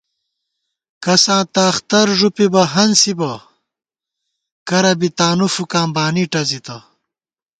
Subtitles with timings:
[1.03, 3.31] کساں تہ اخترݫُپِبہ ہنسِبہ،
[4.67, 6.77] کرہ بی تانُو فُکاں بانی ٹَزِتہ